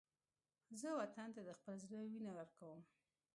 زه 0.79 0.89
وطن 0.99 1.27
ته 1.35 1.41
د 1.47 1.51
خپل 1.59 1.73
زړه 1.83 1.97
وینه 2.09 2.31
ورکوم 2.37 2.79